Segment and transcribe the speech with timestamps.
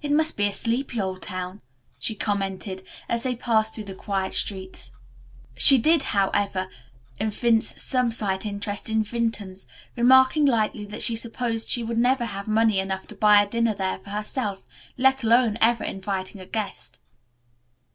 [0.00, 1.60] "It must be a sleepy old town,"
[1.98, 4.92] she commented, as they passed through the quiet streets.
[5.58, 6.70] She did, however,
[7.20, 12.48] evince some slight interest in Vinton's, remarking lightly that she supposed she would never have
[12.48, 14.64] money enough to buy a dinner there for herself,
[14.96, 17.02] let alone ever inviting a guest.